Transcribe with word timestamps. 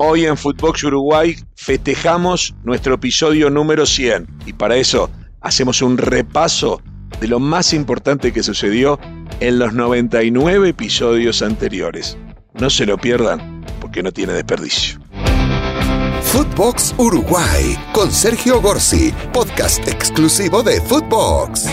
Hoy 0.00 0.26
en 0.26 0.36
Footbox 0.36 0.84
Uruguay 0.84 1.36
festejamos 1.56 2.54
nuestro 2.62 2.94
episodio 2.94 3.50
número 3.50 3.84
100 3.84 4.28
y 4.46 4.52
para 4.52 4.76
eso 4.76 5.10
hacemos 5.40 5.82
un 5.82 5.98
repaso 5.98 6.80
de 7.20 7.26
lo 7.26 7.40
más 7.40 7.72
importante 7.72 8.32
que 8.32 8.44
sucedió 8.44 9.00
en 9.40 9.58
los 9.58 9.72
99 9.72 10.68
episodios 10.68 11.42
anteriores. 11.42 12.16
No 12.54 12.70
se 12.70 12.86
lo 12.86 12.96
pierdan 12.96 13.64
porque 13.80 14.04
no 14.04 14.12
tiene 14.12 14.34
desperdicio. 14.34 15.00
Footbox 16.22 16.94
Uruguay 16.96 17.76
con 17.92 18.12
Sergio 18.12 18.60
Gorsi, 18.60 19.12
podcast 19.32 19.88
exclusivo 19.88 20.62
de 20.62 20.80
Footbox. 20.80 21.66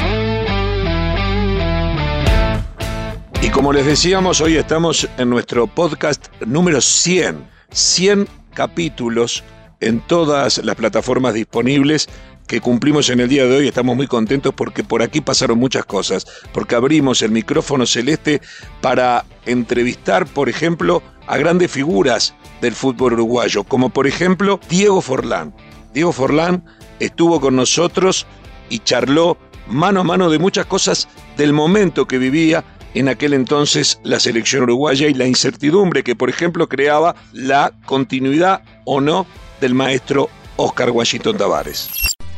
Y 3.44 3.50
como 3.52 3.72
les 3.72 3.86
decíamos, 3.86 4.42
hoy 4.42 4.58
estamos 4.58 5.08
en 5.20 5.30
nuestro 5.30 5.68
podcast 5.68 6.26
número 6.44 6.82
100. 6.82 7.55
100 7.72 8.28
capítulos 8.54 9.44
en 9.80 10.00
todas 10.00 10.60
las 10.60 10.76
plataformas 10.76 11.34
disponibles 11.34 12.08
que 12.48 12.62
cumplimos 12.62 13.10
en 13.10 13.20
el 13.20 13.30
día 13.30 13.46
de 13.46 13.58
hoy. 13.58 13.68
Estamos 13.68 13.96
muy 13.96 14.08
contentos 14.08 14.54
porque 14.56 14.84
por 14.84 15.02
aquí 15.02 15.22
pasaron 15.22 15.60
muchas 15.60 15.86
cosas, 15.86 16.26
porque 16.54 16.76
abrimos 16.76 17.22
el 17.22 17.32
micrófono 17.32 17.86
celeste 17.86 18.42
para 18.82 19.26
entrevistar, 19.46 20.26
por 20.26 20.50
ejemplo, 20.50 21.02
a 21.28 21.38
grandes 21.38 21.72
figuras 21.72 22.36
del 22.62 22.74
fútbol 22.74 23.14
uruguayo, 23.14 23.64
como 23.64 23.90
por 23.90 24.08
ejemplo 24.08 24.60
Diego 24.70 25.02
Forlán. 25.02 25.54
Diego 25.94 26.12
Forlán 26.12 26.64
estuvo 27.00 27.42
con 27.42 27.56
nosotros 27.56 28.26
y 28.70 28.80
charló 28.80 29.38
mano 29.68 30.02
a 30.02 30.04
mano 30.04 30.30
de 30.30 30.40
muchas 30.40 30.66
cosas 30.66 31.08
del 31.38 31.54
momento 31.54 32.08
que 32.08 32.18
vivía 32.18 32.64
en 32.96 33.10
aquel 33.10 33.34
entonces 33.34 34.00
la 34.04 34.20
selección 34.20 34.64
uruguaya 34.64 35.08
y 35.08 35.14
la 35.14 35.28
incertidumbre 35.28 36.04
que, 36.04 36.16
por 36.16 36.30
ejemplo, 36.30 36.68
creaba 36.68 37.16
la 37.34 37.74
continuidad 37.86 38.64
o 38.86 39.02
no 39.02 39.28
del 39.60 39.74
maestro 39.74 40.30
Oscar 40.56 40.92
Washington 40.92 41.38
Tavares. 41.38 41.90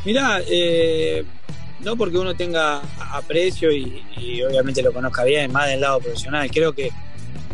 Mirá, 0.04 0.42
eh, 0.50 1.23
no 1.82 1.95
porque 1.95 2.17
uno 2.17 2.36
tenga 2.36 2.82
aprecio 3.12 3.72
y, 3.72 4.02
obviamente 4.42 4.82
lo 4.82 4.92
conozca 4.92 5.23
bien, 5.23 5.52
más 5.52 5.67
del 5.67 5.82
lado 5.82 6.00
profesional, 6.00 6.50
creo 6.52 6.73
que 6.73 6.92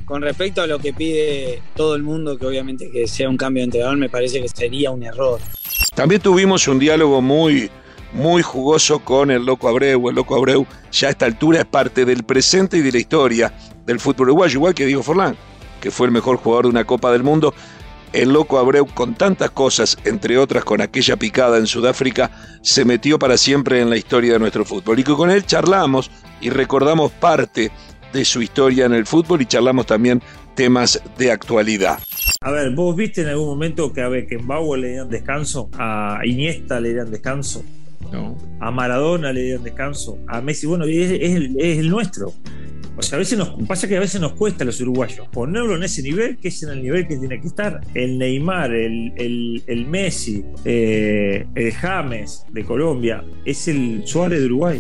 con 0.05 0.21
respecto 0.21 0.61
a 0.61 0.67
lo 0.67 0.79
que 0.79 0.93
pide 0.93 1.61
todo 1.75 1.95
el 1.95 2.03
mundo, 2.03 2.37
que 2.37 2.45
obviamente 2.45 2.89
que 2.89 3.07
sea 3.07 3.27
un 3.27 3.37
cambio 3.37 3.61
de 3.61 3.65
entrenador, 3.65 3.97
me 3.97 4.09
parece 4.09 4.41
que 4.41 4.47
sería 4.47 4.91
un 4.91 5.03
error. 5.03 5.39
También 5.93 6.21
tuvimos 6.21 6.67
un 6.67 6.79
diálogo 6.79 7.21
muy, 7.21 7.69
muy 8.13 8.41
jugoso 8.41 8.99
con 8.99 9.31
el 9.31 9.45
Loco 9.45 9.67
Abreu. 9.67 10.09
El 10.09 10.15
Loco 10.15 10.35
Abreu 10.35 10.65
ya 10.91 11.07
a 11.07 11.11
esta 11.11 11.25
altura 11.25 11.59
es 11.59 11.65
parte 11.65 12.05
del 12.05 12.23
presente 12.23 12.77
y 12.77 12.81
de 12.81 12.91
la 12.91 12.99
historia 12.99 13.53
del 13.85 13.99
fútbol 13.99 14.29
uruguayo, 14.29 14.59
igual 14.59 14.73
que 14.73 14.85
Diego 14.85 15.03
Forlán, 15.03 15.35
que 15.81 15.91
fue 15.91 16.07
el 16.07 16.13
mejor 16.13 16.37
jugador 16.37 16.65
de 16.65 16.69
una 16.69 16.85
Copa 16.85 17.11
del 17.11 17.23
Mundo. 17.23 17.53
El 18.13 18.31
Loco 18.31 18.59
Abreu, 18.59 18.85
con 18.85 19.15
tantas 19.15 19.49
cosas, 19.49 19.97
entre 20.05 20.37
otras 20.37 20.63
con 20.63 20.81
aquella 20.81 21.17
picada 21.17 21.57
en 21.57 21.65
Sudáfrica, 21.65 22.29
se 22.61 22.85
metió 22.85 23.17
para 23.17 23.37
siempre 23.37 23.81
en 23.81 23.89
la 23.89 23.97
historia 23.97 24.33
de 24.33 24.39
nuestro 24.39 24.65
fútbol. 24.65 24.99
Y 24.99 25.03
con 25.03 25.31
él 25.31 25.45
charlamos 25.45 26.11
y 26.39 26.51
recordamos 26.51 27.11
parte 27.11 27.71
de 28.13 28.23
su 28.23 28.43
historia 28.43 28.85
en 28.85 28.93
el 28.93 29.07
fútbol 29.07 29.41
y 29.41 29.47
charlamos 29.47 29.87
también 29.87 30.21
temas 30.53 31.01
de 31.17 31.31
actualidad. 31.31 31.97
A 32.41 32.51
ver, 32.51 32.69
¿vos 32.75 32.95
viste 32.95 33.21
en 33.21 33.29
algún 33.29 33.47
momento 33.47 33.91
que 33.91 34.01
a 34.01 34.09
Beckenbauer 34.09 34.79
le 34.79 34.89
dieron 34.89 35.09
descanso? 35.09 35.69
¿A 35.73 36.19
Iniesta 36.23 36.79
le 36.79 36.89
dieron 36.89 37.09
descanso? 37.09 37.63
No. 38.13 38.37
A 38.59 38.71
Maradona 38.71 39.33
le 39.33 39.41
dieron 39.41 39.63
descanso. 39.63 40.19
A 40.27 40.39
Messi, 40.39 40.67
bueno, 40.67 40.85
es, 40.85 41.11
el, 41.11 41.89
nuestro. 41.89 42.31
O 42.95 43.01
sea, 43.01 43.15
a 43.15 43.19
veces 43.19 43.39
nos 43.39 43.49
pasa 43.67 43.87
que 43.87 43.97
a 43.97 43.99
veces 43.99 44.21
nos 44.21 44.33
cuesta 44.33 44.63
a 44.63 44.67
los 44.67 44.79
uruguayos 44.79 45.27
ponerlo 45.29 45.75
en 45.75 45.81
ese 45.81 46.03
nivel, 46.03 46.37
que 46.37 46.49
es 46.49 46.61
en 46.61 46.69
el 46.69 46.83
nivel 46.83 47.07
que 47.07 47.17
tiene 47.17 47.41
que 47.41 47.47
estar. 47.47 47.81
El 47.95 48.19
Neymar, 48.19 48.71
el, 48.71 49.63
el, 49.65 49.85
Messi, 49.87 50.45
eh, 50.63 51.47
el 51.55 51.71
James 51.73 52.45
de 52.51 52.63
Colombia, 52.63 53.23
es 53.45 53.67
el 53.67 54.03
Suárez 54.05 54.41
de 54.41 54.45
Uruguay. 54.45 54.79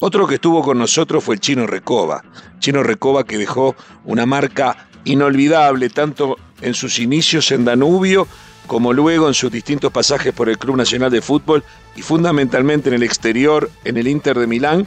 Otro 0.00 0.26
que 0.26 0.34
estuvo 0.34 0.62
con 0.62 0.78
nosotros 0.78 1.22
fue 1.22 1.36
el 1.36 1.40
Chino 1.40 1.68
Recoba. 1.68 2.24
Chino 2.58 2.82
Recoba 2.82 3.24
que 3.24 3.38
dejó 3.38 3.76
una 4.04 4.26
marca 4.26 4.88
inolvidable 5.04 5.88
tanto 5.88 6.36
en 6.60 6.74
sus 6.74 6.98
inicios 6.98 7.52
en 7.52 7.64
Danubio 7.64 8.26
como 8.66 8.92
luego 8.92 9.28
en 9.28 9.34
sus 9.34 9.50
distintos 9.50 9.92
pasajes 9.92 10.32
por 10.32 10.48
el 10.48 10.58
Club 10.58 10.76
Nacional 10.76 11.10
de 11.10 11.22
Fútbol 11.22 11.64
y 11.96 12.02
fundamentalmente 12.02 12.88
en 12.88 12.94
el 12.94 13.02
exterior, 13.02 13.70
en 13.84 13.96
el 13.96 14.08
Inter 14.08 14.38
de 14.38 14.46
Milán 14.46 14.86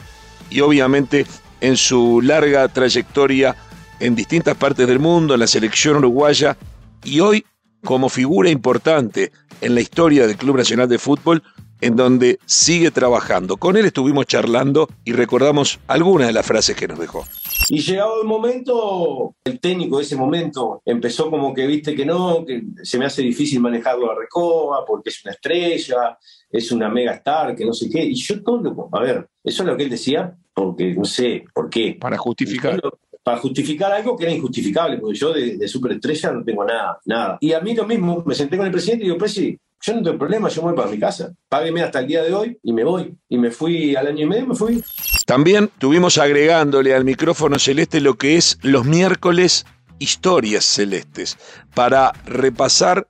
y 0.50 0.60
obviamente 0.60 1.26
en 1.60 1.76
su 1.76 2.20
larga 2.22 2.68
trayectoria 2.68 3.56
en 4.00 4.14
distintas 4.14 4.56
partes 4.56 4.86
del 4.86 4.98
mundo, 4.98 5.34
en 5.34 5.40
la 5.40 5.46
selección 5.46 5.96
uruguaya 5.96 6.56
y 7.04 7.20
hoy 7.20 7.44
como 7.84 8.08
figura 8.08 8.50
importante 8.50 9.32
en 9.60 9.74
la 9.74 9.80
historia 9.80 10.26
del 10.26 10.36
Club 10.36 10.56
Nacional 10.56 10.88
de 10.88 10.98
Fútbol 10.98 11.42
en 11.80 11.96
donde 11.96 12.38
sigue 12.46 12.90
trabajando. 12.90 13.56
Con 13.56 13.76
él 13.76 13.86
estuvimos 13.86 14.26
charlando 14.26 14.88
y 15.04 15.12
recordamos 15.12 15.78
algunas 15.86 16.28
de 16.28 16.32
las 16.32 16.46
frases 16.46 16.76
que 16.76 16.88
nos 16.88 16.98
dejó. 16.98 17.24
Y 17.68 17.80
llegado 17.80 18.20
el 18.20 18.28
momento, 18.28 19.34
el 19.44 19.58
técnico 19.58 19.98
de 19.98 20.04
ese 20.04 20.16
momento 20.16 20.82
empezó 20.84 21.30
como 21.30 21.52
que 21.52 21.66
viste 21.66 21.94
que 21.94 22.06
no, 22.06 22.44
que 22.44 22.62
se 22.82 22.98
me 22.98 23.06
hace 23.06 23.22
difícil 23.22 23.60
manejarlo 23.60 24.10
a 24.10 24.14
Recoba 24.14 24.84
porque 24.86 25.10
es 25.10 25.24
una 25.24 25.32
estrella, 25.32 26.18
es 26.50 26.70
una 26.70 26.88
mega 26.88 27.12
star, 27.14 27.54
que 27.56 27.64
no 27.64 27.72
sé 27.72 27.88
qué. 27.90 28.04
Y 28.04 28.14
yo 28.14 28.42
todo, 28.42 28.88
a 28.92 29.00
ver, 29.00 29.28
eso 29.42 29.62
es 29.62 29.68
lo 29.68 29.76
que 29.76 29.84
él 29.84 29.90
decía, 29.90 30.36
porque 30.54 30.94
no 30.94 31.04
sé 31.04 31.44
por 31.52 31.68
qué. 31.68 31.96
Para 32.00 32.16
justificar. 32.16 32.80
Para 33.22 33.38
justificar 33.38 33.90
algo 33.90 34.16
que 34.16 34.24
era 34.24 34.32
injustificable, 34.32 34.98
porque 34.98 35.18
yo 35.18 35.32
de, 35.32 35.56
de 35.56 35.66
superestrella 35.66 36.30
no 36.30 36.44
tengo 36.44 36.64
nada, 36.64 37.00
nada. 37.06 37.38
Y 37.40 37.52
a 37.52 37.60
mí 37.60 37.74
lo 37.74 37.84
mismo, 37.84 38.22
me 38.24 38.36
senté 38.36 38.56
con 38.56 38.66
el 38.66 38.70
presidente 38.70 39.02
y 39.02 39.08
digo, 39.08 39.18
presidente, 39.18 39.60
yo 39.80 39.94
no 39.94 40.02
tengo 40.02 40.18
problema, 40.18 40.48
yo 40.48 40.62
me 40.62 40.68
voy 40.68 40.76
para 40.76 40.90
mi 40.90 40.98
casa. 40.98 41.32
Págueme 41.48 41.82
hasta 41.82 42.00
el 42.00 42.06
día 42.06 42.22
de 42.22 42.34
hoy 42.34 42.58
y 42.62 42.72
me 42.72 42.84
voy. 42.84 43.16
Y 43.28 43.38
me 43.38 43.50
fui 43.50 43.94
al 43.94 44.08
año 44.08 44.24
y 44.24 44.28
medio, 44.28 44.46
me 44.46 44.54
fui. 44.54 44.82
También 45.26 45.70
tuvimos 45.78 46.18
agregándole 46.18 46.94
al 46.94 47.04
micrófono 47.04 47.58
celeste 47.58 48.00
lo 48.00 48.14
que 48.14 48.36
es 48.36 48.58
los 48.62 48.84
miércoles 48.84 49.66
historias 49.98 50.64
celestes, 50.64 51.38
para 51.74 52.12
repasar 52.26 53.08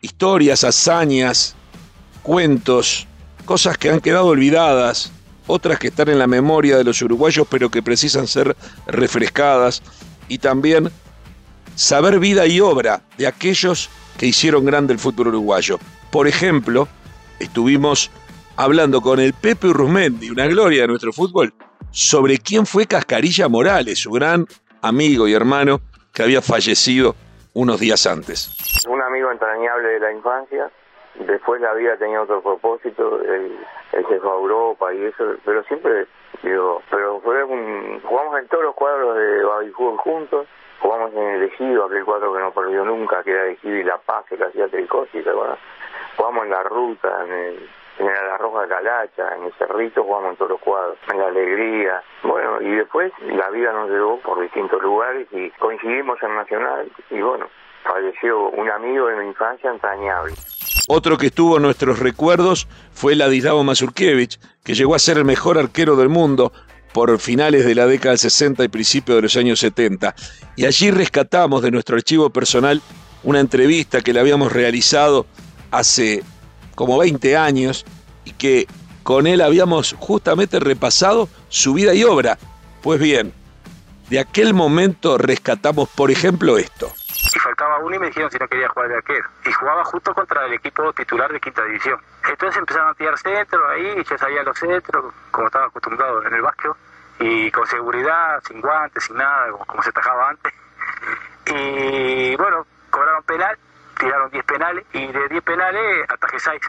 historias, 0.00 0.64
hazañas, 0.64 1.54
cuentos, 2.22 3.06
cosas 3.44 3.76
que 3.76 3.90
han 3.90 4.00
quedado 4.00 4.26
olvidadas, 4.26 5.12
otras 5.46 5.78
que 5.78 5.88
están 5.88 6.08
en 6.08 6.18
la 6.18 6.26
memoria 6.26 6.78
de 6.78 6.84
los 6.84 7.02
uruguayos 7.02 7.46
pero 7.50 7.70
que 7.70 7.82
precisan 7.82 8.26
ser 8.26 8.56
refrescadas, 8.86 9.82
y 10.28 10.38
también 10.38 10.90
saber 11.74 12.18
vida 12.18 12.46
y 12.46 12.60
obra 12.60 13.02
de 13.18 13.26
aquellos 13.26 13.90
que 14.18 14.26
hicieron 14.26 14.64
grande 14.64 14.92
el 14.92 14.98
fútbol 14.98 15.28
uruguayo. 15.28 15.78
Por 16.10 16.28
ejemplo, 16.28 16.88
estuvimos 17.38 18.10
hablando 18.56 19.00
con 19.00 19.20
el 19.20 19.32
Pepe 19.32 19.68
Urruzmendi, 19.68 20.30
una 20.30 20.46
gloria 20.46 20.82
de 20.82 20.88
nuestro 20.88 21.12
fútbol, 21.12 21.52
sobre 21.90 22.38
quién 22.38 22.66
fue 22.66 22.86
Cascarilla 22.86 23.48
Morales, 23.48 23.98
su 23.98 24.10
gran 24.10 24.46
amigo 24.82 25.26
y 25.26 25.34
hermano 25.34 25.80
que 26.12 26.22
había 26.22 26.42
fallecido 26.42 27.14
unos 27.54 27.80
días 27.80 28.06
antes. 28.06 28.50
Un 28.88 29.00
amigo 29.00 29.30
entrañable 29.30 29.88
de 29.88 30.00
la 30.00 30.12
infancia, 30.12 30.70
después 31.26 31.60
la 31.60 31.72
vida 31.74 31.96
tenía 31.96 32.20
otro 32.22 32.42
propósito, 32.42 33.20
él, 33.22 33.56
se 33.92 34.20
fue 34.20 34.30
a 34.30 34.34
Europa 34.34 34.92
y 34.94 35.04
eso, 35.04 35.24
pero 35.44 35.62
siempre, 35.64 36.06
digo, 36.44 36.82
pero 36.90 37.20
fue 37.20 37.42
un, 37.44 38.00
jugamos 38.02 38.38
en 38.38 38.48
todos 38.48 38.64
los 38.64 38.74
cuadros 38.74 39.16
de 39.16 39.44
Fútbol 39.72 39.98
juntos, 39.98 40.46
jugamos 40.80 41.12
en 41.14 41.22
el 41.22 41.42
Ejido, 41.44 41.86
aquel 41.86 42.04
cuadro 42.04 42.32
que 42.32 42.40
no 42.40 42.52
perdió 42.52 42.84
nunca, 42.84 43.22
que 43.22 43.32
era 43.32 43.46
Ejido 43.46 43.76
y 43.76 43.84
La 43.84 43.98
Paz, 43.98 44.24
que 44.28 44.36
lo 44.36 44.46
hacía 44.46 44.68
Tricosi, 44.68 45.22
¿te 45.22 45.30
acuerdas? 45.30 45.58
Jugamos 46.16 46.44
en 46.44 46.50
la 46.50 46.62
ruta, 46.62 47.24
en 47.24 47.32
el, 47.32 47.68
en 47.98 48.06
la 48.06 48.38
Roja 48.38 48.68
Calacha, 48.68 49.34
en 49.36 49.44
el 49.44 49.52
Cerrito, 49.54 50.04
jugamos 50.04 50.30
en 50.30 50.36
todos 50.36 50.52
los 50.52 50.60
cuadros, 50.60 50.98
en 51.10 51.18
la 51.18 51.26
Alegría. 51.26 52.02
Bueno, 52.22 52.60
y 52.60 52.70
después 52.76 53.12
la 53.20 53.50
vida 53.50 53.72
nos 53.72 53.90
llevó 53.90 54.18
por 54.20 54.40
distintos 54.40 54.82
lugares 54.82 55.26
y 55.32 55.50
coincidimos 55.52 56.22
en 56.22 56.34
Nacional 56.34 56.90
y 57.10 57.20
bueno, 57.20 57.46
falleció 57.82 58.48
un 58.48 58.70
amigo 58.70 59.06
de 59.06 59.16
mi 59.16 59.26
infancia 59.26 59.70
entrañable. 59.70 60.34
Otro 60.88 61.16
que 61.16 61.26
estuvo 61.28 61.56
en 61.56 61.62
nuestros 61.62 61.98
recuerdos 61.98 62.66
fue 62.92 63.14
Ladislao 63.14 63.62
Mazurkiewicz, 63.64 64.38
que 64.62 64.74
llegó 64.74 64.94
a 64.94 64.98
ser 64.98 65.18
el 65.18 65.24
mejor 65.24 65.58
arquero 65.58 65.96
del 65.96 66.08
mundo, 66.08 66.52
por 66.94 67.18
finales 67.18 67.64
de 67.64 67.74
la 67.74 67.86
década 67.86 68.10
del 68.10 68.20
60 68.20 68.62
y 68.62 68.68
principios 68.68 69.16
de 69.16 69.22
los 69.22 69.36
años 69.36 69.58
70. 69.58 70.14
Y 70.54 70.64
allí 70.64 70.92
rescatamos 70.92 71.60
de 71.60 71.72
nuestro 71.72 71.96
archivo 71.96 72.30
personal 72.30 72.80
una 73.24 73.40
entrevista 73.40 74.00
que 74.00 74.12
le 74.12 74.20
habíamos 74.20 74.52
realizado 74.52 75.26
hace 75.72 76.22
como 76.76 76.96
20 76.98 77.36
años 77.36 77.84
y 78.24 78.30
que 78.30 78.68
con 79.02 79.26
él 79.26 79.40
habíamos 79.40 79.96
justamente 79.98 80.60
repasado 80.60 81.28
su 81.48 81.74
vida 81.74 81.94
y 81.94 82.04
obra. 82.04 82.38
Pues 82.80 83.00
bien, 83.00 83.32
de 84.08 84.20
aquel 84.20 84.54
momento 84.54 85.18
rescatamos, 85.18 85.88
por 85.88 86.12
ejemplo, 86.12 86.58
esto. 86.58 86.92
Y 87.64 87.66
faltaba 87.66 87.78
uno 87.78 87.96
y 87.96 87.98
me 87.98 88.06
dijeron 88.08 88.30
si 88.30 88.38
no 88.38 88.46
quería 88.48 88.68
jugar 88.68 88.88
de 88.88 88.96
arquero. 88.96 89.28
Y 89.44 89.52
jugaba 89.52 89.84
justo 89.84 90.14
contra 90.14 90.44
el 90.44 90.52
equipo 90.54 90.92
titular 90.92 91.32
de 91.32 91.40
quinta 91.40 91.64
división. 91.64 91.98
Entonces 92.28 92.58
empezaron 92.58 92.90
a 92.90 92.94
tirar 92.94 93.18
centro 93.18 93.68
ahí, 93.68 94.04
yo 94.04 94.18
sabía 94.18 94.42
los 94.42 94.58
centros, 94.58 95.14
como 95.30 95.46
estaba 95.46 95.66
acostumbrado 95.66 96.22
en 96.26 96.34
el 96.34 96.42
básquet, 96.42 96.72
y 97.20 97.50
con 97.50 97.66
seguridad, 97.66 98.42
sin 98.46 98.60
guantes, 98.60 99.04
sin 99.04 99.16
nada, 99.16 99.50
como 99.66 99.82
se 99.82 99.92
tajaba 99.92 100.30
antes. 100.30 100.52
Y 101.46 102.34
bueno, 102.36 102.66
cobraron 102.90 103.22
penal 103.24 103.58
tiraron 103.98 104.30
10 104.30 104.44
penales 104.44 104.84
y 104.92 105.06
de 105.06 105.28
10 105.28 105.44
penales 105.44 106.10
atajé 106.10 106.38
6. 106.38 106.60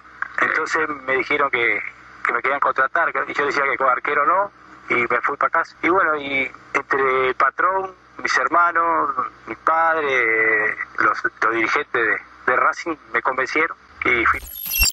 Entonces 0.42 0.90
me 1.08 1.16
dijeron 1.16 1.50
que, 1.50 1.82
que 2.26 2.34
me 2.34 2.42
querían 2.42 2.60
contratar 2.60 3.10
y 3.10 3.34
yo 3.34 3.46
decía 3.46 3.64
que 3.64 3.78
como 3.78 3.90
arquero 3.90 4.26
no 4.26 4.52
y 4.90 4.96
me 4.96 5.22
fui 5.22 5.38
para 5.38 5.50
casa. 5.50 5.76
Y 5.82 5.90
bueno, 5.90 6.16
y 6.18 6.52
entre 6.74 7.30
el 7.30 7.36
patrón, 7.36 7.96
mis 8.22 8.38
hermanos, 8.38 9.10
mi 9.48 9.56
padre, 9.56 10.76
los, 11.00 11.18
dirigentes 11.54 11.94
de, 11.94 12.52
de 12.52 12.58
Racing 12.58 12.96
me 13.14 13.22
convencieron 13.22 13.78
y 14.06 14.26
fui. 14.26 14.40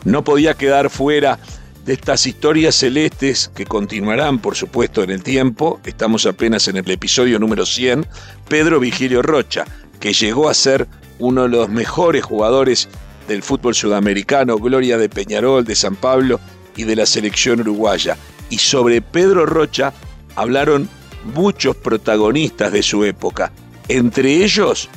No 0.04 0.24
podía 0.24 0.54
quedar 0.54 0.90
fuera 0.90 1.38
de 1.84 1.94
estas 1.94 2.26
historias 2.26 2.76
celestes 2.76 3.50
que 3.54 3.66
continuarán, 3.66 4.38
por 4.38 4.54
supuesto, 4.54 5.02
en 5.02 5.10
el 5.10 5.22
tiempo. 5.22 5.80
Estamos 5.84 6.26
apenas 6.26 6.68
en 6.68 6.76
el 6.76 6.90
episodio 6.90 7.38
número 7.38 7.66
100. 7.66 8.06
Pedro 8.48 8.80
Vigilio 8.80 9.22
Rocha, 9.22 9.64
que 10.00 10.12
llegó 10.12 10.48
a 10.48 10.54
ser 10.54 10.86
uno 11.18 11.42
de 11.42 11.48
los 11.48 11.68
mejores 11.68 12.24
jugadores 12.24 12.88
del 13.28 13.42
fútbol 13.42 13.74
sudamericano, 13.74 14.56
gloria 14.58 14.98
de 14.98 15.08
Peñarol, 15.08 15.64
de 15.64 15.74
San 15.74 15.96
Pablo 15.96 16.40
y 16.76 16.84
de 16.84 16.96
la 16.96 17.06
selección 17.06 17.60
uruguaya. 17.60 18.16
Y 18.50 18.58
sobre 18.58 19.00
Pedro 19.00 19.46
Rocha 19.46 19.92
hablaron 20.36 20.88
muchos 21.34 21.76
protagonistas 21.76 22.72
de 22.72 22.82
su 22.82 23.04
época, 23.04 23.52
entre 23.88 24.44
ellos 24.44 24.88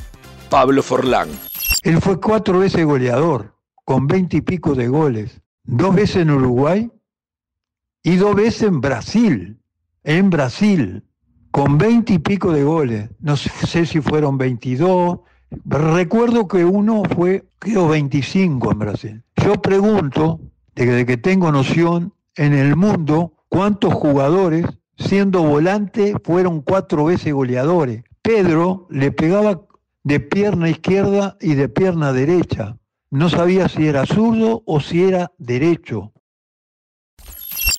Pablo 0.49 0.83
Forlán. 0.83 1.29
Él 1.83 2.01
fue 2.01 2.19
cuatro 2.19 2.59
veces 2.59 2.85
goleador, 2.85 3.55
con 3.83 4.07
veinte 4.07 4.37
y 4.37 4.41
pico 4.41 4.75
de 4.75 4.87
goles, 4.87 5.41
dos 5.63 5.95
veces 5.95 6.17
en 6.17 6.31
Uruguay 6.31 6.91
y 8.03 8.15
dos 8.15 8.35
veces 8.35 8.63
en 8.63 8.81
Brasil, 8.81 9.59
en 10.03 10.29
Brasil, 10.29 11.03
con 11.51 11.77
veinte 11.77 12.13
y 12.13 12.19
pico 12.19 12.51
de 12.51 12.63
goles. 12.63 13.09
No 13.19 13.37
sé 13.37 13.85
si 13.85 14.01
fueron 14.01 14.37
22, 14.37 15.19
Recuerdo 15.65 16.47
que 16.47 16.65
uno 16.65 17.03
fue, 17.15 17.45
creo, 17.59 17.87
25 17.87 18.71
en 18.71 18.79
Brasil. 18.79 19.23
Yo 19.37 19.61
pregunto, 19.61 20.41
desde 20.73 21.05
que 21.05 21.17
tengo 21.17 21.51
noción, 21.51 22.13
en 22.35 22.53
el 22.53 22.75
mundo, 22.75 23.33
cuántos 23.47 23.93
jugadores, 23.93 24.65
siendo 24.97 25.43
volante, 25.43 26.15
fueron 26.23 26.61
cuatro 26.61 27.05
veces 27.05 27.33
goleadores. 27.33 28.03
Pedro 28.21 28.87
le 28.89 29.11
pegaba 29.11 29.61
de 30.03 30.19
pierna 30.19 30.69
izquierda 30.69 31.37
y 31.41 31.55
de 31.55 31.69
pierna 31.69 32.13
derecha. 32.13 32.77
No 33.11 33.29
sabía 33.29 33.69
si 33.69 33.87
era 33.87 34.05
zurdo 34.05 34.63
o 34.65 34.79
si 34.79 35.03
era 35.03 35.31
derecho. 35.37 36.11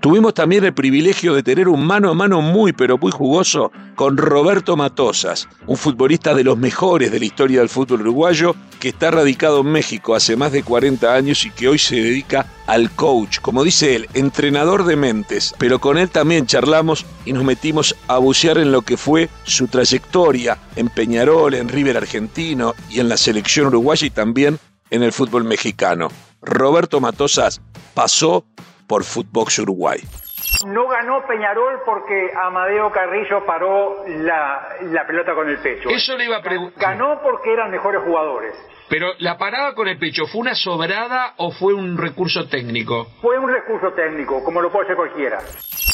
Tuvimos 0.06 0.35
también 0.35 0.64
el 0.64 0.73
privilegio 0.73 1.35
de 1.35 1.43
tener 1.43 1.69
un 1.69 1.85
mano 1.85 2.11
a 2.11 2.14
mano 2.14 2.41
muy 2.41 2.73
pero 2.73 2.97
muy 2.97 3.11
jugoso 3.11 3.73
con 3.97 4.17
Roberto 4.17 4.76
Matosas, 4.76 5.49
un 5.67 5.76
futbolista 5.76 6.32
de 6.32 6.44
los 6.44 6.56
mejores 6.56 7.11
de 7.11 7.19
la 7.19 7.25
historia 7.25 7.58
del 7.58 7.69
fútbol 7.69 8.03
uruguayo 8.03 8.55
que 8.79 8.91
está 8.91 9.11
radicado 9.11 9.62
en 9.62 9.73
México 9.73 10.14
hace 10.14 10.37
más 10.37 10.53
de 10.53 10.62
40 10.62 11.12
años 11.12 11.44
y 11.44 11.50
que 11.50 11.67
hoy 11.67 11.81
se 11.81 11.97
dedica 11.97 12.47
al 12.69 12.93
coach, 12.93 13.41
como 13.41 13.64
dice 13.64 13.97
él, 13.97 14.08
entrenador 14.14 14.85
de 14.85 14.94
mentes. 14.94 15.53
Pero 15.58 15.81
con 15.81 15.99
él 15.99 16.09
también 16.09 16.47
charlamos 16.47 17.05
y 17.25 17.32
nos 17.32 17.43
metimos 17.43 17.97
a 18.06 18.19
bucear 18.19 18.59
en 18.59 18.70
lo 18.70 18.82
que 18.82 18.97
fue 18.97 19.29
su 19.43 19.67
trayectoria 19.67 20.56
en 20.76 20.88
Peñarol, 20.88 21.52
en 21.55 21.69
River 21.69 21.97
Argentino 21.97 22.75
y 22.88 23.00
en 23.00 23.09
la 23.09 23.17
selección 23.17 23.67
uruguaya 23.67 24.06
y 24.06 24.11
también 24.11 24.61
en 24.91 25.02
el 25.02 25.11
fútbol 25.11 25.43
mexicano. 25.43 26.11
Roberto 26.43 27.00
Matosas 27.00 27.61
pasó 27.93 28.44
por 28.87 29.05
Footbox 29.05 29.59
Uruguay. 29.61 30.00
No 30.67 30.88
ganó 30.88 31.27
Peñarol 31.27 31.81
porque 31.85 32.31
Amadeo 32.44 32.91
Carrillo 32.91 33.44
paró 33.44 34.05
la, 34.06 35.05
pelota 35.06 35.35
con 35.35 35.49
el 35.49 35.59
pecho. 35.59 35.88
Eso 35.88 36.17
le 36.17 36.25
iba 36.25 36.38
a 36.38 36.43
preguntar. 36.43 36.81
Ganó 36.81 37.21
porque 37.23 37.53
eran 37.53 37.71
mejores 37.71 38.03
jugadores. 38.03 38.55
Pero 38.88 39.09
la 39.19 39.37
parada 39.37 39.75
con 39.75 39.88
el 39.88 39.99
pecho, 39.99 40.27
¿fue 40.27 40.43
una 40.43 40.55
sobrada 40.55 41.35
o 41.38 41.50
fue 41.50 41.75
un 41.75 41.99
recurso 41.99 42.47
técnico? 42.49 43.09
Fue 43.21 43.37
un 43.38 43.50
recurso 43.53 43.93
técnico, 43.94 44.44
como 44.44 44.62
lo 44.62 44.71
puede 44.71 44.85
hacer 44.85 44.97
cualquiera. 44.97 45.41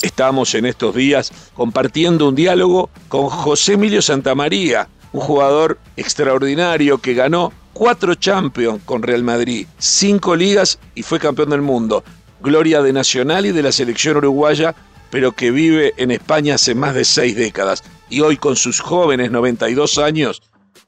Estamos 0.02 0.54
en 0.54 0.66
estos 0.66 0.94
días 0.94 1.52
compartiendo 1.54 2.28
un 2.28 2.34
diálogo 2.34 2.90
con 3.08 3.28
José 3.28 3.74
Emilio 3.74 4.02
Santamaría, 4.02 4.88
un 5.12 5.20
jugador 5.22 5.78
extraordinario 5.96 6.98
que 6.98 7.14
ganó 7.14 7.52
cuatro 7.72 8.14
Champions 8.14 8.82
con 8.84 9.02
Real 9.02 9.22
Madrid, 9.22 9.66
cinco 9.78 10.36
ligas 10.36 10.78
y 10.94 11.02
fue 11.02 11.18
campeón 11.18 11.48
del 11.48 11.62
mundo 11.62 12.04
gloria 12.42 12.82
de 12.82 12.92
Nacional 12.92 13.46
y 13.46 13.52
de 13.52 13.62
la 13.62 13.72
selección 13.72 14.16
uruguaya, 14.16 14.74
pero 15.10 15.32
que 15.32 15.50
vive 15.50 15.94
en 15.96 16.10
España 16.10 16.56
hace 16.56 16.74
más 16.74 16.94
de 16.94 17.04
seis 17.04 17.36
décadas. 17.36 17.84
Y 18.10 18.20
hoy 18.20 18.36
con 18.36 18.56
sus 18.56 18.80
jóvenes 18.80 19.30
92 19.30 19.98
años 19.98 20.42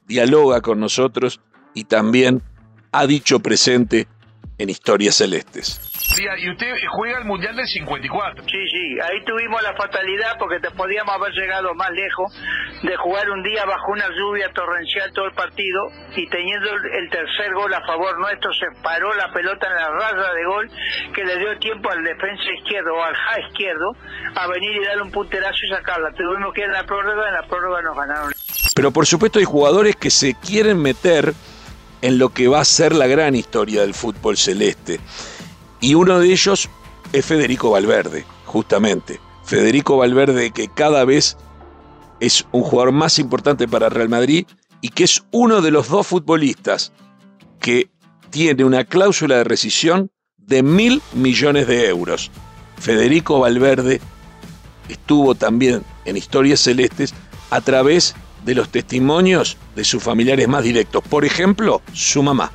dialoga 0.07 0.61
con 0.61 0.79
nosotros 0.79 1.39
y 1.73 1.85
también 1.85 2.43
ha 2.91 3.07
dicho 3.07 3.39
presente 3.39 4.07
en 4.57 4.69
Historias 4.69 5.15
Celestes. 5.15 5.81
Y 6.17 6.49
usted 6.49 6.73
juega 6.91 7.19
el 7.19 7.25
Mundial 7.25 7.55
del 7.55 7.67
54. 7.67 8.43
Sí, 8.43 8.57
sí, 8.71 8.99
ahí 9.01 9.23
tuvimos 9.25 9.61
la 9.63 9.75
fatalidad 9.75 10.37
porque 10.39 10.59
te 10.59 10.71
podíamos 10.71 11.13
haber 11.15 11.33
llegado 11.33 11.73
más 11.75 11.91
lejos 11.91 12.31
de 12.83 12.95
jugar 12.95 13.29
un 13.29 13.43
día 13.43 13.65
bajo 13.65 13.91
una 13.91 14.07
lluvia 14.09 14.51
torrencial 14.53 15.11
todo 15.13 15.25
el 15.25 15.33
partido 15.33 15.81
y 16.15 16.27
teniendo 16.27 16.69
el 16.71 17.09
tercer 17.09 17.53
gol 17.53 17.73
a 17.73 17.81
favor 17.85 18.17
nuestro 18.19 18.53
se 18.53 18.67
paró 18.81 19.13
la 19.15 19.31
pelota 19.33 19.67
en 19.67 19.75
la 19.75 19.89
raya 19.89 20.33
de 20.33 20.45
gol 20.45 20.71
que 21.13 21.23
le 21.25 21.37
dio 21.37 21.57
tiempo 21.59 21.89
al 21.91 22.03
defensa 22.03 22.43
izquierdo 22.59 22.93
o 22.95 23.03
al 23.03 23.15
ja 23.15 23.39
izquierdo 23.47 23.91
a 24.35 24.47
venir 24.47 24.81
y 24.81 24.85
darle 24.85 25.03
un 25.03 25.11
punterazo 25.11 25.57
y 25.65 25.69
sacarla. 25.69 26.11
Tuvimos 26.13 26.53
que 26.53 26.61
ir 26.61 26.67
a 26.67 26.81
la 26.81 26.83
prórroga, 26.85 27.27
en 27.27 27.33
la 27.33 27.43
prórroga 27.47 27.81
nos 27.81 27.97
ganaron. 27.97 28.31
Pero 28.75 28.91
por 28.91 29.05
supuesto 29.05 29.39
hay 29.39 29.45
jugadores 29.45 29.95
que 29.95 30.09
se 30.09 30.33
quieren 30.35 30.81
meter 30.81 31.33
en 32.01 32.17
lo 32.17 32.29
que 32.29 32.47
va 32.47 32.61
a 32.61 32.65
ser 32.65 32.95
la 32.95 33.07
gran 33.07 33.35
historia 33.35 33.81
del 33.81 33.93
fútbol 33.93 34.37
celeste. 34.37 34.99
Y 35.81 35.95
uno 35.95 36.19
de 36.19 36.31
ellos 36.31 36.69
es 37.13 37.25
Federico 37.25 37.71
Valverde, 37.71 38.25
justamente. 38.45 39.19
Federico 39.43 39.97
Valverde 39.97 40.51
que 40.51 40.67
cada 40.67 41.05
vez 41.05 41.37
es 42.19 42.45
un 42.51 42.63
jugador 42.63 42.91
más 42.91 43.19
importante 43.19 43.67
para 43.67 43.89
Real 43.89 44.09
Madrid 44.09 44.45
y 44.81 44.89
que 44.89 45.03
es 45.03 45.23
uno 45.31 45.61
de 45.61 45.71
los 45.71 45.89
dos 45.89 46.07
futbolistas 46.07 46.91
que 47.59 47.89
tiene 48.29 48.63
una 48.63 48.83
cláusula 48.83 49.37
de 49.37 49.43
rescisión 49.43 50.11
de 50.37 50.63
mil 50.63 51.01
millones 51.13 51.67
de 51.67 51.87
euros. 51.87 52.31
Federico 52.77 53.39
Valverde 53.39 54.01
estuvo 54.89 55.35
también 55.35 55.83
en 56.05 56.17
Historias 56.17 56.59
Celestes 56.59 57.13
a 57.49 57.61
través 57.61 58.15
de 58.45 58.55
los 58.55 58.69
testimonios 58.69 59.57
de 59.75 59.83
sus 59.83 60.01
familiares 60.01 60.47
más 60.47 60.63
directos. 60.63 61.03
Por 61.03 61.25
ejemplo, 61.25 61.81
su 61.93 62.23
mamá. 62.23 62.51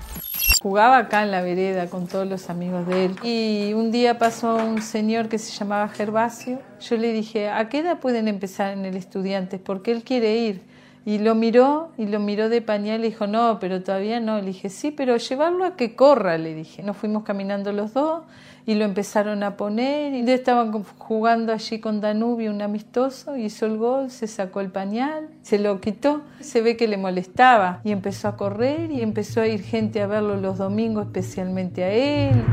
Jugaba 0.62 0.98
acá 0.98 1.23
en 1.23 1.30
la 1.30 1.42
vereda 1.42 1.87
con 1.88 2.06
todos 2.06 2.28
los 2.28 2.50
amigos 2.50 2.87
de 2.87 3.06
él. 3.06 3.16
Y 3.23 3.73
un 3.73 3.90
día 3.90 4.18
pasó 4.18 4.56
un 4.56 4.82
señor 4.82 5.28
que 5.28 5.38
se 5.38 5.52
llamaba 5.52 5.88
Gervasio. 5.88 6.61
Yo 6.80 6.97
le 6.97 7.12
dije, 7.12 7.49
¿a 7.49 7.68
qué 7.68 7.78
edad 7.78 7.99
pueden 7.99 8.28
empezar 8.28 8.73
en 8.73 8.85
el 8.85 8.97
estudiante? 8.97 9.59
Porque 9.59 9.90
él 9.90 10.02
quiere 10.02 10.37
ir. 10.37 10.62
Y 11.07 11.19
lo 11.19 11.35
miró, 11.35 11.90
y 11.97 12.07
lo 12.07 12.21
miró 12.21 12.49
de 12.49 12.61
pañal 12.61 13.00
y 13.00 13.09
dijo, 13.09 13.26
no, 13.26 13.59
pero 13.59 13.83
todavía 13.83 14.21
no. 14.21 14.38
Le 14.38 14.49
dije, 14.49 14.69
sí, 14.69 14.90
pero 14.90 15.16
llevarlo 15.16 15.64
a 15.64 15.76
que 15.76 15.97
corra, 15.97 16.37
le 16.37 16.54
dije. 16.54 16.83
Nos 16.83 16.97
fuimos 16.97 17.23
caminando 17.23 17.73
los 17.73 17.95
dos 17.95 18.23
y 18.66 18.75
lo 18.75 18.85
empezaron 18.85 19.42
a 19.42 19.57
poner. 19.57 20.12
Y 20.12 20.30
estaban 20.30 20.85
jugando 20.99 21.52
allí 21.52 21.80
con 21.80 22.00
Danubio, 22.00 22.50
un 22.50 22.61
amistoso, 22.61 23.37
hizo 23.37 23.64
el 23.64 23.78
gol, 23.78 24.11
se 24.11 24.26
sacó 24.26 24.61
el 24.61 24.71
pañal, 24.71 25.28
se 25.42 25.59
lo 25.59 25.80
quitó. 25.80 26.21
Se 26.40 26.61
ve 26.61 26.76
que 26.76 26.87
le 26.87 26.99
molestaba 26.99 27.80
y 27.83 27.92
empezó 27.92 28.28
a 28.28 28.37
correr 28.37 28.90
y 28.90 29.00
empezó 29.00 29.40
a 29.40 29.47
ir 29.47 29.62
gente 29.62 30.02
a 30.02 30.07
verlo 30.07 30.37
los 30.37 30.59
domingos, 30.59 31.07
especialmente 31.07 31.83
a 31.83 31.92
él. 31.92 32.45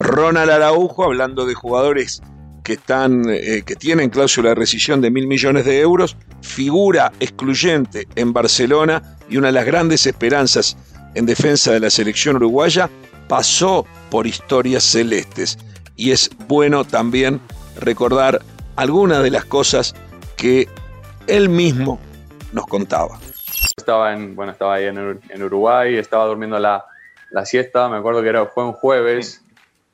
Ronald 0.00 0.50
Araujo, 0.50 1.04
hablando 1.04 1.46
de 1.46 1.54
jugadores 1.54 2.22
que, 2.70 2.74
están, 2.74 3.24
eh, 3.28 3.64
que 3.66 3.74
tienen 3.74 4.10
cláusula 4.10 4.50
de 4.50 4.54
rescisión 4.54 5.00
de 5.00 5.10
mil 5.10 5.26
millones 5.26 5.64
de 5.64 5.80
euros, 5.80 6.16
figura 6.40 7.10
excluyente 7.18 8.06
en 8.14 8.32
Barcelona 8.32 9.02
y 9.28 9.38
una 9.38 9.48
de 9.48 9.54
las 9.54 9.66
grandes 9.66 10.06
esperanzas 10.06 10.76
en 11.16 11.26
defensa 11.26 11.72
de 11.72 11.80
la 11.80 11.90
selección 11.90 12.36
uruguaya, 12.36 12.88
pasó 13.26 13.84
por 14.08 14.28
historias 14.28 14.84
celestes. 14.84 15.58
Y 15.96 16.12
es 16.12 16.30
bueno 16.46 16.84
también 16.84 17.40
recordar 17.80 18.40
algunas 18.76 19.24
de 19.24 19.32
las 19.32 19.44
cosas 19.46 19.92
que 20.36 20.68
él 21.26 21.48
mismo 21.48 21.98
nos 22.52 22.68
contaba. 22.68 23.18
Estaba, 23.76 24.12
en, 24.12 24.36
bueno, 24.36 24.52
estaba 24.52 24.74
ahí 24.74 24.84
en, 24.84 25.42
Uruguay, 25.42 25.96
estaba 25.96 26.26
durmiendo 26.26 26.56
la, 26.60 26.84
la, 27.32 27.44
siesta, 27.44 27.88
me 27.88 27.96
acuerdo 27.96 28.22
que 28.22 28.28
era, 28.28 28.46
fue 28.46 28.64
un 28.64 28.74
jueves 28.74 29.42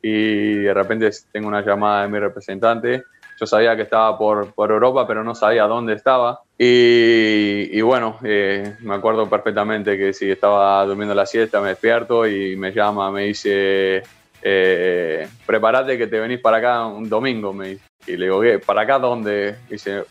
y 0.03 0.55
de 0.57 0.75
repente 0.75 1.11
tengo 1.33 1.49
una 1.49 1.63
llamada 1.63 2.03
de 2.03 2.09
mi 2.09 2.19
representante. 2.19 3.05
Yo 3.39 3.47
sabía 3.47 3.77
que 3.77 3.83
estaba 3.83 4.17
por, 4.17 4.55
por 4.55 4.71
Europa, 4.71 5.07
pero 5.07 5.23
no 5.23 5.35
sabía 5.35 5.65
dónde 5.65 5.93
estaba. 5.93 6.41
Y, 6.59 7.81
bueno, 7.83 8.19
eh, 8.25 8.77
me 8.81 8.95
acuerdo 8.95 9.29
perfectamente 9.29 9.99
que 9.99 10.15
si 10.15 10.31
estaba 10.31 10.85
durmiendo 10.87 11.15
la 11.15 11.27
siesta, 11.27 11.61
me 11.61 11.69
despierto 11.69 12.27
y 12.27 12.57
me 12.57 12.73
llama, 12.73 13.11
me 13.11 13.25
dice, 13.25 14.03
eh, 14.41 15.29
prepárate 15.45 15.99
que 15.99 16.07
te 16.07 16.19
venís 16.19 16.41
para 16.41 16.59
acá 16.59 16.87
un 16.87 17.09
domingo. 17.09 17.53
Me 17.53 17.79
Y 18.07 18.17
le 18.17 18.27
digo, 18.27 18.41
¿qué? 18.41 18.59
¿Para 18.59 18.83
acá 18.83 18.99
dónde? 18.99 19.57
Dice, 19.69 20.05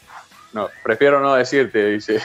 no, 0.53 0.69
prefiero 0.83 1.19
no 1.19 1.35
decirte. 1.35 1.85
Dice, 1.93 2.21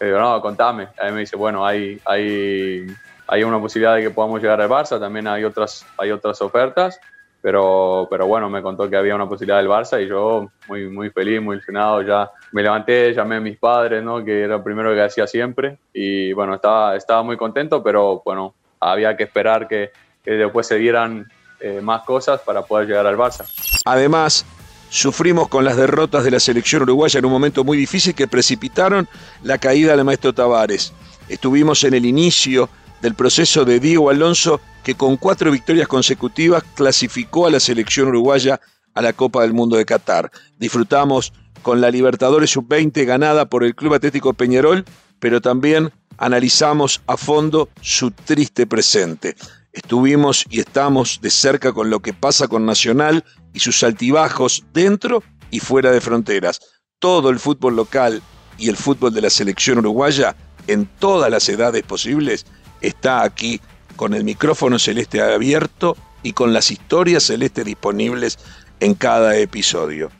le 0.00 0.06
digo, 0.06 0.18
no, 0.18 0.40
contame. 0.40 0.88
Ahí 0.98 1.12
me 1.12 1.20
dice, 1.20 1.36
bueno, 1.36 1.64
hay, 1.64 2.00
hay, 2.04 2.86
hay 3.32 3.44
una 3.44 3.58
posibilidad 3.58 3.96
de 3.96 4.02
que 4.02 4.10
podamos 4.10 4.42
llegar 4.42 4.60
al 4.60 4.68
Barça, 4.68 5.00
también 5.00 5.26
hay 5.26 5.42
otras, 5.42 5.86
hay 5.96 6.10
otras 6.10 6.42
ofertas, 6.42 7.00
pero, 7.40 8.06
pero 8.10 8.26
bueno, 8.26 8.50
me 8.50 8.60
contó 8.60 8.90
que 8.90 8.96
había 8.96 9.14
una 9.14 9.26
posibilidad 9.26 9.56
del 9.56 9.70
Barça 9.70 10.04
y 10.04 10.06
yo 10.06 10.50
muy, 10.68 10.86
muy 10.90 11.08
feliz, 11.08 11.40
muy 11.40 11.56
ilusionado, 11.56 12.02
ya 12.02 12.30
me 12.52 12.62
levanté, 12.62 13.14
llamé 13.14 13.36
a 13.36 13.40
mis 13.40 13.56
padres, 13.56 14.04
¿no? 14.04 14.22
que 14.22 14.42
era 14.42 14.58
lo 14.58 14.62
primero 14.62 14.92
que 14.92 15.00
hacía 15.00 15.26
siempre, 15.26 15.78
y 15.94 16.34
bueno, 16.34 16.56
estaba, 16.56 16.94
estaba 16.94 17.22
muy 17.22 17.38
contento, 17.38 17.82
pero 17.82 18.20
bueno, 18.22 18.52
había 18.78 19.16
que 19.16 19.22
esperar 19.22 19.66
que, 19.66 19.92
que 20.22 20.32
después 20.32 20.66
se 20.66 20.76
dieran 20.76 21.26
eh, 21.60 21.80
más 21.80 22.02
cosas 22.02 22.38
para 22.42 22.60
poder 22.60 22.86
llegar 22.86 23.06
al 23.06 23.16
Barça. 23.16 23.46
Además, 23.86 24.44
sufrimos 24.90 25.48
con 25.48 25.64
las 25.64 25.78
derrotas 25.78 26.24
de 26.24 26.32
la 26.32 26.38
selección 26.38 26.82
uruguaya 26.82 27.18
en 27.18 27.24
un 27.24 27.32
momento 27.32 27.64
muy 27.64 27.78
difícil 27.78 28.14
que 28.14 28.28
precipitaron 28.28 29.08
la 29.42 29.56
caída 29.56 29.96
del 29.96 30.04
maestro 30.04 30.34
Tavares. 30.34 30.92
Estuvimos 31.30 31.82
en 31.84 31.94
el 31.94 32.04
inicio 32.04 32.68
del 33.02 33.14
proceso 33.14 33.64
de 33.64 33.80
Diego 33.80 34.10
Alonso, 34.10 34.60
que 34.82 34.94
con 34.94 35.16
cuatro 35.16 35.50
victorias 35.50 35.88
consecutivas 35.88 36.62
clasificó 36.74 37.46
a 37.46 37.50
la 37.50 37.60
selección 37.60 38.08
uruguaya 38.08 38.60
a 38.94 39.02
la 39.02 39.12
Copa 39.12 39.42
del 39.42 39.52
Mundo 39.52 39.76
de 39.76 39.84
Qatar. 39.84 40.30
Disfrutamos 40.58 41.32
con 41.62 41.80
la 41.80 41.90
Libertadores 41.90 42.50
Sub-20 42.50 43.04
ganada 43.04 43.46
por 43.46 43.64
el 43.64 43.74
Club 43.74 43.94
Atlético 43.94 44.32
Peñarol, 44.34 44.84
pero 45.18 45.40
también 45.40 45.92
analizamos 46.18 47.02
a 47.06 47.16
fondo 47.16 47.68
su 47.80 48.12
triste 48.12 48.66
presente. 48.66 49.34
Estuvimos 49.72 50.44
y 50.50 50.60
estamos 50.60 51.18
de 51.20 51.30
cerca 51.30 51.72
con 51.72 51.90
lo 51.90 52.00
que 52.00 52.12
pasa 52.12 52.46
con 52.46 52.66
Nacional 52.66 53.24
y 53.52 53.60
sus 53.60 53.82
altibajos 53.82 54.64
dentro 54.72 55.22
y 55.50 55.60
fuera 55.60 55.90
de 55.90 56.00
fronteras. 56.00 56.60
Todo 56.98 57.30
el 57.30 57.40
fútbol 57.40 57.76
local 57.76 58.22
y 58.58 58.68
el 58.68 58.76
fútbol 58.76 59.12
de 59.12 59.22
la 59.22 59.30
selección 59.30 59.78
uruguaya, 59.78 60.36
en 60.68 60.86
todas 61.00 61.30
las 61.30 61.48
edades 61.48 61.82
posibles, 61.82 62.46
está 62.82 63.22
aquí 63.22 63.60
con 63.96 64.14
el 64.14 64.24
micrófono 64.24 64.78
celeste 64.78 65.22
abierto 65.22 65.96
y 66.22 66.32
con 66.32 66.52
las 66.52 66.70
historias 66.70 67.24
celestes 67.24 67.64
disponibles 67.64 68.38
en 68.80 68.94
cada 68.94 69.36
episodio. 69.36 70.10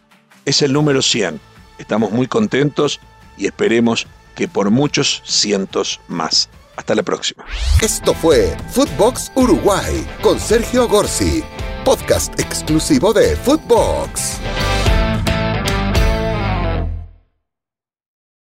Es 0.45 0.63
el 0.63 0.73
número 0.73 1.03
100. 1.03 1.41
Estamos 1.79 2.13
muy 2.13 2.27
contentos 2.27 3.01
y 3.37 3.47
esperemos 3.47 4.07
que 4.35 4.49
por 4.49 4.71
muchos 4.71 5.23
cientos 5.25 6.01
más. 6.09 6.49
Hasta 6.77 6.95
la 6.95 7.03
próxima. 7.03 7.45
Esto 7.83 8.15
fue 8.15 8.57
Footbox 8.71 9.31
Uruguay 9.35 10.07
con 10.23 10.41
Sergio 10.41 10.89
Gorsi, 10.89 11.45
podcast 11.85 12.39
exclusivo 12.41 13.13
de 13.13 13.37
Footbox. 13.37 14.41